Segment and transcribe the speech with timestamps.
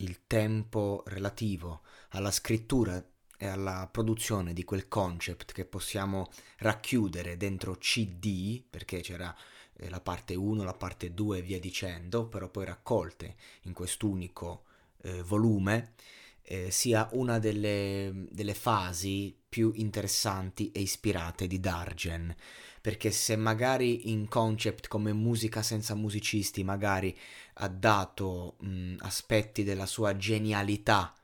[0.00, 3.04] il tempo relativo alla scrittura
[3.36, 9.34] e alla produzione di quel concept che possiamo racchiudere dentro CD, perché c'era
[9.74, 14.64] eh, la parte 1, la parte 2 e via dicendo, però poi raccolte in quest'unico
[15.02, 15.94] eh, volume,
[16.42, 22.34] eh, sia una delle, delle fasi più interessanti e ispirate di Dargen
[22.80, 27.16] perché se magari in concept come musica senza musicisti magari
[27.54, 31.14] ha dato mh, aspetti della sua genialità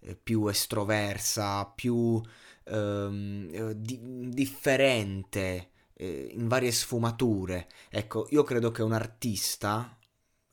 [0.00, 2.20] eh, più estroversa, più
[2.64, 7.68] ehm, eh, di- differente eh, in varie sfumature.
[7.90, 9.96] Ecco, io credo che un artista,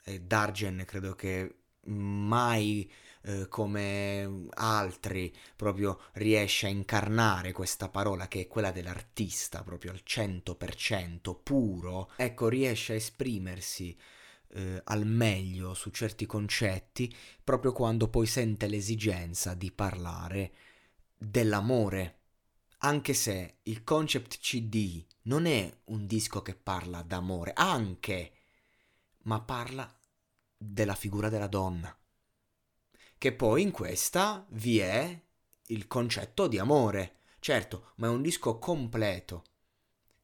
[0.03, 1.55] e Dargen credo che
[1.85, 2.89] mai
[3.21, 10.01] eh, come altri proprio riesce a incarnare questa parola che è quella dell'artista proprio al
[10.05, 13.97] 100% puro, ecco riesce a esprimersi
[14.51, 17.13] eh, al meglio su certi concetti
[17.43, 20.53] proprio quando poi sente l'esigenza di parlare
[21.17, 22.15] dell'amore.
[22.81, 28.31] Anche se il concept CD non è un disco che parla d'amore, anche,
[29.23, 29.93] ma parla
[30.55, 31.98] della figura della donna.
[33.19, 35.21] Che poi in questa vi è
[35.67, 37.15] il concetto di amore.
[37.41, 39.43] Certo, ma è un disco completo,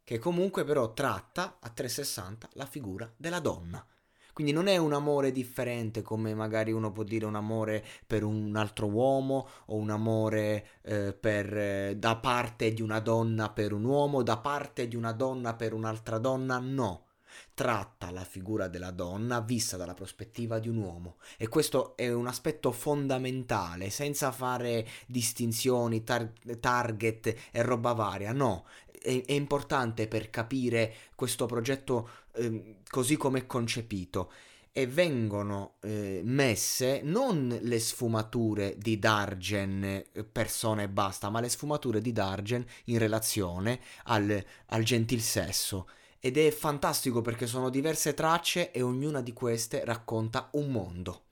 [0.01, 3.85] che comunque però tratta a 360 la figura della donna.
[4.31, 8.55] Quindi non è un amore differente come magari uno può dire un amore per un
[8.55, 13.83] altro uomo o un amore eh, per, eh, da parte di una donna per un
[13.83, 17.04] uomo, da parte di una donna per un'altra donna, no.
[17.53, 21.17] Tratta la figura della donna vista dalla prospettiva di un uomo.
[21.37, 28.65] E questo è un aspetto fondamentale, senza fare distinzioni, tar- target e roba varia, no,
[29.05, 34.31] è, importante per capire questo progetto eh, così come è concepito.
[34.77, 41.47] E vengono eh, messe non le sfumature di Dargen eh, persona e basta, ma le
[41.47, 45.87] sfumature di Dargen in relazione al, al gentil sesso.
[46.25, 51.25] Ed è fantastico perché sono diverse tracce e ognuna di queste racconta un mondo.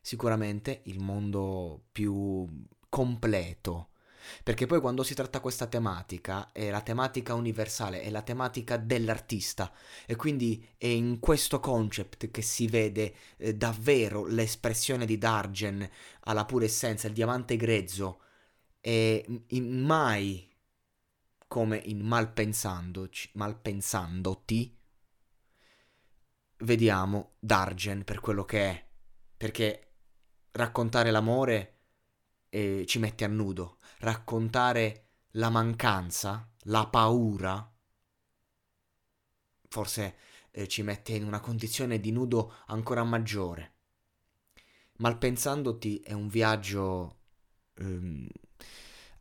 [0.00, 2.46] Sicuramente il mondo più
[2.88, 3.88] completo.
[4.44, 9.72] Perché poi quando si tratta questa tematica è la tematica universale, è la tematica dell'artista.
[10.06, 15.90] E quindi è in questo concept che si vede eh, davvero l'espressione di Dargen
[16.20, 18.20] alla pura essenza, il diamante grezzo.
[18.80, 20.49] E mai
[21.50, 24.78] come in Malpensandoci, Malpensandoti
[26.58, 28.88] vediamo Dargen per quello che è,
[29.36, 29.94] perché
[30.52, 31.78] raccontare l'amore
[32.50, 37.74] eh, ci mette a nudo, raccontare la mancanza, la paura,
[39.66, 40.18] forse
[40.52, 43.74] eh, ci mette in una condizione di nudo ancora maggiore.
[44.98, 47.22] Malpensandoti è un viaggio
[47.74, 48.28] ehm,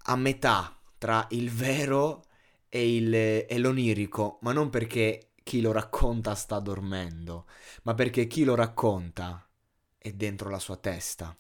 [0.04, 2.26] a metà tra il vero
[2.70, 7.48] e, il, e l'onirico, ma non perché chi lo racconta sta dormendo,
[7.84, 9.44] ma perché chi lo racconta
[9.98, 11.36] è dentro la sua testa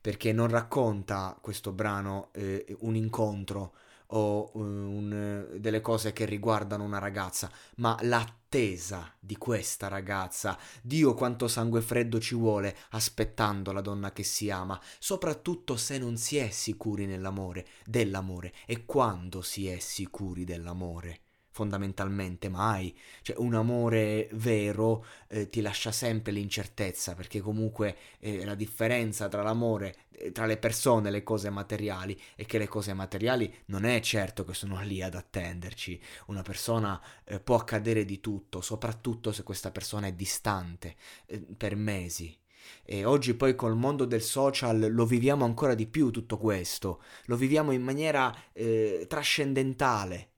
[0.00, 3.74] perché non racconta questo brano eh, un incontro
[4.08, 10.58] o uh, un, delle cose che riguardano una ragazza, ma l'attesa di questa ragazza.
[10.82, 16.16] Dio quanto sangue freddo ci vuole aspettando la donna che si ama, soprattutto se non
[16.16, 21.20] si è sicuri nell'amore, dell'amore e quando si è sicuri dell'amore.
[21.58, 22.96] fondamentalmente mai.
[23.20, 29.42] Cioè un amore vero eh, ti lascia sempre l'incertezza, perché comunque eh, la differenza tra
[29.42, 33.84] l'amore, eh, tra le persone e le cose materiali, è che le cose materiali non
[33.84, 36.00] è certo che sono lì ad attenderci.
[36.26, 40.96] Una persona eh, può accadere di tutto, soprattutto se questa persona è distante
[41.26, 42.36] eh, per mesi.
[42.84, 47.36] E oggi poi col mondo del social lo viviamo ancora di più tutto questo, lo
[47.36, 50.32] viviamo in maniera eh, trascendentale,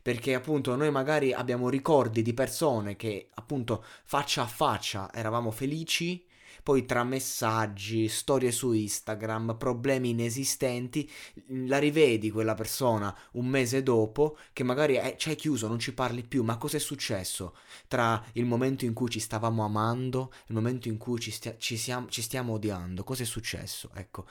[0.00, 6.24] perché appunto noi magari abbiamo ricordi di persone che appunto faccia a faccia eravamo felici,
[6.62, 11.10] poi tra messaggi, storie su Instagram, problemi inesistenti,
[11.66, 16.22] la rivedi quella persona un mese dopo che magari è, c'è chiuso, non ci parli
[16.22, 17.54] più, ma cos'è successo
[17.88, 21.76] tra il momento in cui ci stavamo amando il momento in cui ci, stia, ci,
[21.76, 23.04] siamo, ci stiamo odiando?
[23.04, 23.90] Cos'è successo?
[23.94, 24.26] Ecco.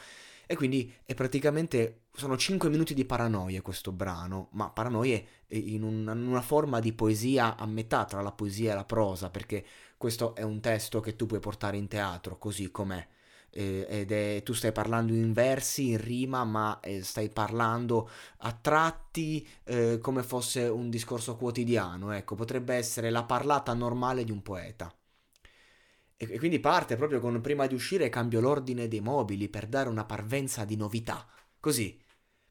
[0.52, 6.12] E quindi è praticamente sono 5 minuti di paranoia questo brano, ma paranoie in una,
[6.12, 9.64] in una, forma di poesia a metà tra la poesia e la prosa, perché
[9.96, 13.08] questo è un testo che tu puoi portare in teatro così com'è.
[13.50, 18.10] Eh, ed è, tu stai parlando in versi, in rima, ma eh, stai parlando
[18.40, 24.32] a tratti eh, come fosse un discorso quotidiano, ecco, potrebbe essere la parlata normale di
[24.34, 24.94] un poeta.
[26.24, 30.06] E quindi parte proprio con prima di uscire cambio l'ordine dei mobili per dare una
[30.06, 31.28] parvenza di novità.
[31.60, 32.00] Così,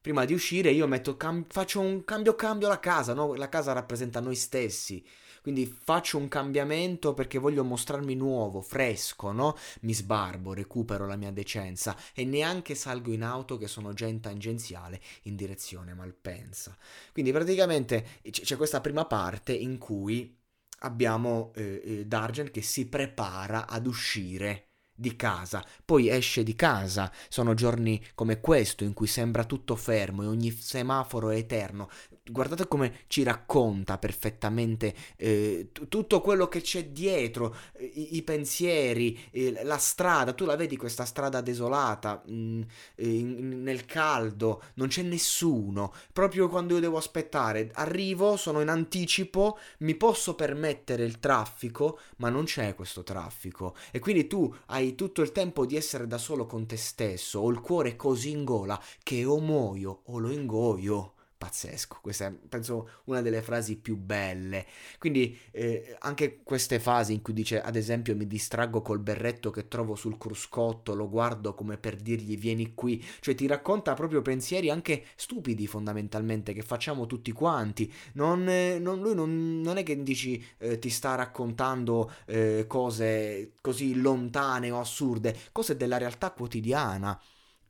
[0.00, 3.32] prima di uscire io metto cam- faccio un cambio cambio alla casa, no?
[3.34, 5.06] La casa rappresenta noi stessi.
[5.40, 9.56] Quindi faccio un cambiamento perché voglio mostrarmi nuovo, fresco, no?
[9.82, 14.20] Mi sbarbo, recupero la mia decenza e neanche salgo in auto che sono già in
[14.20, 16.76] tangenziale in direzione Malpensa.
[17.12, 20.38] Quindi praticamente c'è questa prima parte in cui
[20.80, 24.69] abbiamo eh, eh, Dargen che si prepara ad uscire
[25.00, 30.22] di casa, poi esce di casa, sono giorni come questo in cui sembra tutto fermo
[30.22, 31.88] e ogni semaforo è eterno,
[32.30, 38.22] guardate come ci racconta perfettamente eh, t- tutto quello che c'è dietro, eh, i-, i,
[38.22, 42.62] pensieri, eh, la strada, tu la vedi questa strada desolata, mh, mm,
[42.96, 49.58] in- nel caldo, non c'è nessuno, proprio quando io devo aspettare, arrivo, sono in anticipo,
[49.78, 53.74] mi posso permettere il traffico, ma non c'è questo traffico.
[53.90, 57.50] E quindi tu hai tutto il tempo di essere da solo con te stesso, ho
[57.50, 62.90] il cuore così in gola che o muoio o lo ingoio pazzesco, questa è penso
[63.04, 64.66] una delle frasi più belle.
[64.98, 69.66] Quindi eh, anche queste fasi in cui dice ad esempio mi distraggo col berretto che
[69.66, 74.68] trovo sul cruscotto, lo guardo come per dirgli vieni qui, cioè ti racconta proprio pensieri
[74.68, 77.90] anche stupidi fondamentalmente che facciamo tutti quanti.
[78.12, 83.52] Non, eh, non, lui non, non, è che dici eh, ti sta raccontando eh, cose
[83.62, 87.18] così lontane o assurde, cose della realtà quotidiana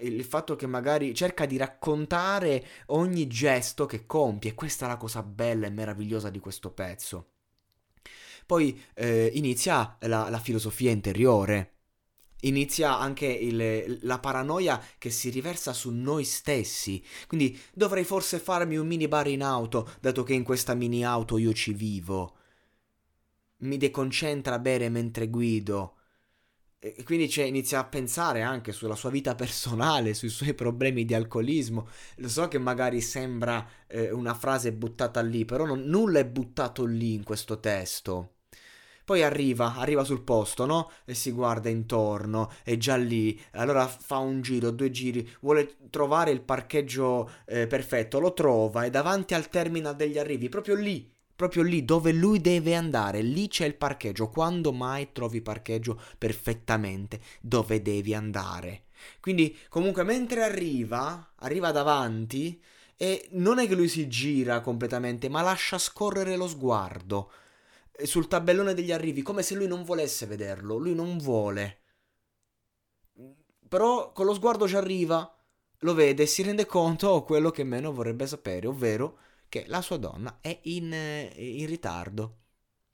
[0.01, 4.55] il fatto che magari cerca di raccontare ogni gesto che compie.
[4.55, 7.29] Questa è la cosa bella e meravigliosa di questo pezzo.
[8.47, 11.75] Poi eh, inizia la, la, filosofia interiore.
[12.41, 17.05] Inizia anche il, la paranoia che si riversa su noi stessi.
[17.29, 21.39] Quindi dovrei forse farmi un mini bar in auto, dato che in questa mini auto
[21.39, 22.37] io ci vivo.
[23.59, 26.00] Mi deconcentra bere mentre guido
[26.83, 31.13] e quindi cioè, inizia a pensare anche sulla sua vita personale, sui suoi problemi di
[31.13, 31.87] alcolismo.
[32.17, 36.87] Lo so che magari sembra eh, una frase buttata lì, però non, nulla è buttato
[36.87, 38.37] lì in questo testo.
[39.05, 40.91] Poi arriva, arriva sul posto, no?
[41.05, 43.39] E si guarda intorno, è già lì.
[43.53, 48.91] Allora fa un giro, due giri, vuole trovare il parcheggio eh, perfetto, lo trova, è
[48.91, 53.65] davanti al terminal degli arrivi, proprio lì, proprio lì dove lui deve andare, lì c'è
[53.65, 58.89] il parcheggio, quando mai trovi parcheggio perfettamente dove devi andare.
[59.21, 62.63] Quindi comunque mentre arriva, arriva davanti
[62.95, 67.33] e non è che lui si gira completamente, ma lascia scorrere lo sguardo
[67.93, 71.79] eh, sul tabellone degli arrivi, come se lui non volesse vederlo, lui non vuole.
[73.67, 75.35] Però con lo sguardo ci arriva,
[75.79, 79.17] lo vede e si rende conto oh, quello che meno vorrebbe sapere, ovvero
[79.51, 82.39] che la sua donna è in, eh, in ritardo.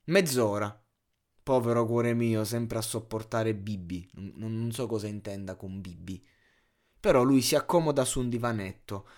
[0.06, 0.82] Mezz'ora.
[1.44, 4.08] Povero cuore mio, sempre a sopportare Bibi.
[4.14, 6.26] Non, non so cosa intenda con Bibi.
[6.98, 9.08] Però lui si accomoda su un divanetto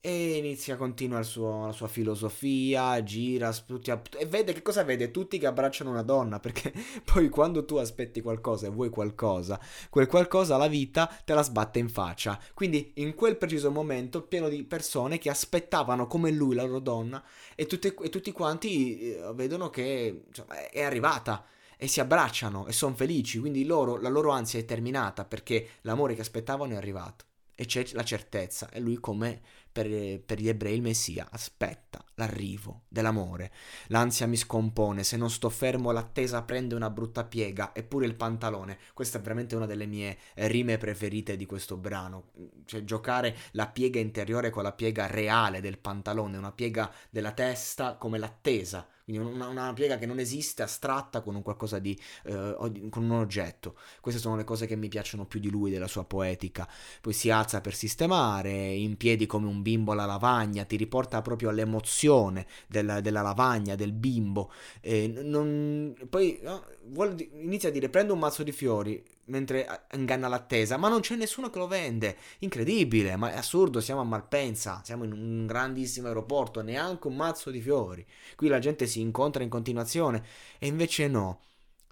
[0.00, 5.10] e inizia, continua suo, la sua filosofia, gira tutti, e vede che cosa vede?
[5.10, 6.72] Tutti che abbracciano una donna, perché
[7.04, 11.78] poi quando tu aspetti qualcosa e vuoi qualcosa, quel qualcosa la vita te la sbatte
[11.80, 12.38] in faccia.
[12.54, 17.22] Quindi in quel preciso momento pieno di persone che aspettavano come lui la loro donna
[17.56, 21.44] e, tutte, e tutti quanti eh, vedono che cioè, è arrivata
[21.76, 26.14] e si abbracciano e sono felici, quindi loro, la loro ansia è terminata perché l'amore
[26.14, 27.24] che aspettavano è arrivato.
[27.60, 32.82] e c'è la certezza e lui come per, per, gli ebrei il Messia aspetta l'arrivo
[32.88, 33.52] dell'amore.
[33.88, 38.78] L'ansia mi scompone, se non sto fermo l'attesa prende una brutta piega, eppure il pantalone.
[38.94, 42.30] Questa è veramente una delle mie rime preferite di questo brano,
[42.64, 47.96] cioè giocare la piega interiore con la piega reale del pantalone, una piega della testa
[47.96, 52.54] come l'attesa quindi una, una, piega che non esiste, astratta con un qualcosa di, eh,
[52.90, 53.76] con un oggetto.
[54.02, 56.68] Queste sono le cose che mi piacciono più di lui, della sua poetica.
[57.00, 61.48] Poi si alza per sistemare, in piedi come un bimbo alla lavagna, ti riporta proprio
[61.48, 64.52] all'emozione della, della lavagna, del bimbo.
[64.82, 70.28] Eh, non, poi no, vuole, inizia a dire prendo un mazzo di fiori mentre inganna
[70.28, 72.16] l'attesa, ma non c'è nessuno che lo vende.
[72.40, 77.50] Incredibile, ma è assurdo, siamo a Malpensa, siamo in un grandissimo aeroporto, neanche un mazzo
[77.50, 78.04] di fiori.
[78.36, 80.24] Qui la gente si incontra in continuazione
[80.58, 81.40] e invece no.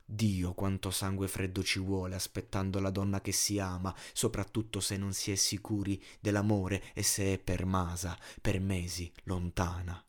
[0.08, 5.12] Dio quanto sangue freddo ci vuole aspettando la donna che si ama, soprattutto se non
[5.12, 10.05] si è sicuri dell'amore e se è permasa, per mesi, lontana.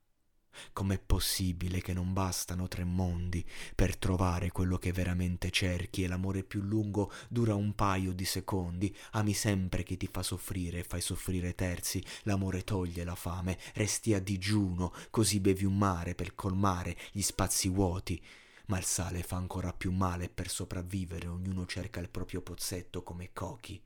[0.78, 3.44] Com'è possibile che non bastano tre mondi
[3.74, 8.96] per trovare quello che veramente cerchi e l'amore più lungo dura un paio di secondi?
[9.14, 14.14] Ami sempre chi ti fa soffrire e fai soffrire terzi, l'amore toglie la fame, resti
[14.14, 18.24] a digiuno, così bevi un mare per colmare gli spazi vuoti.
[18.68, 23.32] Ma il sale fa ancora più male per sopravvivere ognuno cerca il proprio pozzetto come
[23.34, 23.84] cochi.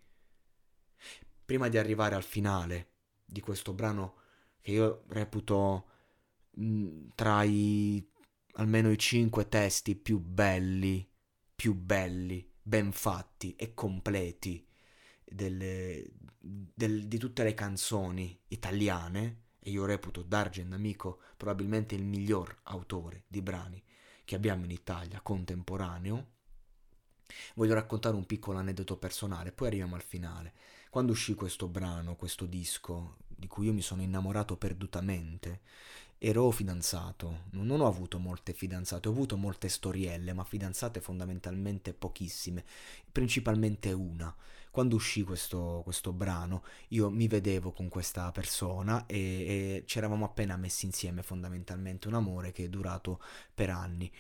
[1.46, 4.16] Prima di arrivare al finale di questo brano
[4.60, 5.86] che io reputo
[7.16, 8.06] tra i
[8.56, 11.10] almeno i cinque testi più belli,
[11.56, 14.68] più belli, ben fatti e completi
[15.24, 16.06] delle,
[16.38, 23.24] del, di tutte le canzoni italiane, e io reputo D'Argent Amico probabilmente il miglior autore
[23.28, 23.82] di brani
[24.26, 26.32] che abbiamo in Italia contemporaneo,
[27.56, 30.54] voglio raccontare un piccolo aneddoto personale, poi arriviamo al finale.
[30.90, 35.62] Quando uscì questo brano, questo disco, di cui io mi sono innamorato perdutamente,
[36.24, 42.64] ero fidanzato, non ho avuto molte fidanzate, ho avuto molte storielle, ma fidanzate fondamentalmente pochissime,
[43.12, 44.34] principalmente una.
[44.70, 50.58] Quando uscì questo, questo brano io mi vedevo con questa persona e, e eravamo appena
[50.58, 53.20] messi insieme fondamentalmente, un amore che è durato
[53.56, 54.12] per anni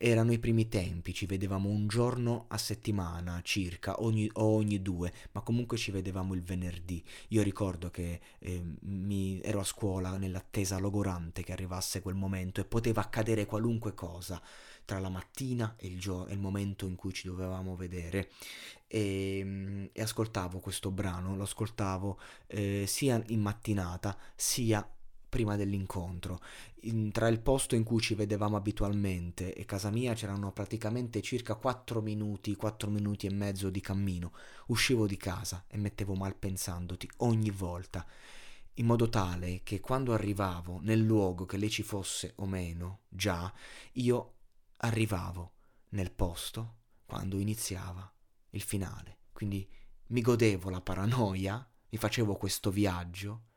[0.00, 5.12] erano i primi tempi, ci vedevamo un giorno a settimana circa, ogni, o ogni due,
[5.32, 7.04] ma comunque ci vedevamo il venerdì.
[7.28, 12.64] Io ricordo che eh, mi, ero a scuola nell'attesa logorante che arrivasse quel momento e
[12.64, 14.40] poteva accadere qualunque cosa
[14.84, 18.30] tra la mattina e il, gio- il momento in cui ci dovevamo vedere.
[18.86, 24.88] E, ehm, e ascoltavo questo brano, lo ascoltavo eh, sia in mattinata sia
[25.28, 26.40] prima dell'incontro.
[26.82, 31.54] In, tra il posto in cui ci vedevamo abitualmente e casa mia c'erano praticamente circa
[31.54, 34.32] 4 minuti, 4 minuti e mezzo di cammino.
[34.66, 38.06] Uscivo di casa e mettevo mal pensandoti ogni volta,
[38.74, 43.52] in modo tale che quando arrivavo nel luogo che lei ci fosse o meno, già,
[43.94, 44.34] io
[44.78, 45.52] arrivavo
[45.90, 48.10] nel posto quando iniziava
[48.50, 49.18] il finale.
[49.32, 49.68] Quindi
[50.08, 53.47] mi godevo la paranoia, mi facevo questo viaggio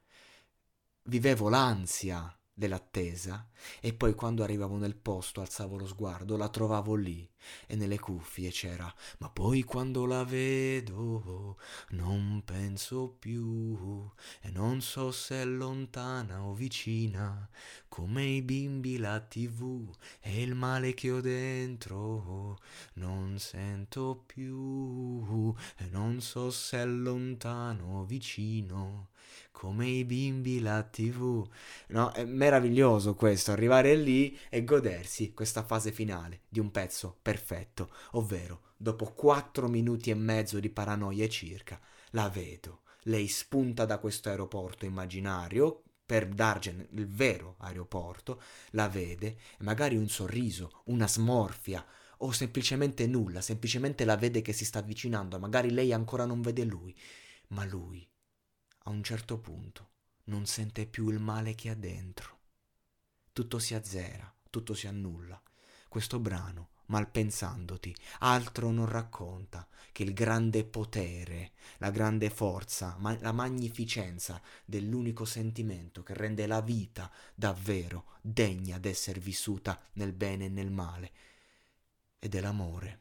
[1.03, 3.47] vivevo l'ansia dell'attesa
[3.79, 7.27] e poi quando arrivavo nel posto alzavo lo sguardo, la trovavo lì
[7.65, 11.57] e nelle cuffie c'era ma poi quando la vedo
[11.89, 17.49] non penso più e non so se è lontana o vicina
[17.87, 19.89] come i bimbi la tv
[20.19, 22.59] e il male che ho dentro
[22.95, 29.10] non sento più e non so se è lontano o vicino
[29.51, 31.47] come i bimbi la tv.
[31.87, 37.91] No, è meraviglioso questo, arrivare lì e godersi questa fase finale di un pezzo perfetto,
[38.11, 41.79] ovvero dopo quattro minuti e mezzo di paranoia circa,
[42.11, 42.81] la vedo.
[43.03, 50.09] Lei spunta da questo aeroporto immaginario per Dargen, il vero aeroporto, la vede magari un
[50.09, 51.85] sorriso, una smorfia
[52.17, 56.63] o semplicemente nulla, semplicemente la vede che si sta avvicinando, magari lei ancora non vede
[56.63, 56.95] lui,
[57.49, 58.07] ma lui
[58.83, 59.89] a un certo punto
[60.25, 62.39] non sente più il male che ha dentro.
[63.33, 65.41] Tutto si azzera, tutto si annulla.
[65.87, 73.31] Questo brano, malpensandoti, altro non racconta che il grande potere, la grande forza, ma- la
[73.31, 80.71] magnificenza dell'unico sentimento che rende la vita davvero degna d'essere vissuta nel bene e nel
[80.71, 81.11] male,
[82.19, 82.99] ed è l'amore.